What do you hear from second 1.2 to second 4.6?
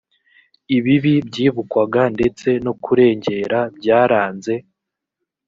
byibukwaga ndetse no kurengera byaranze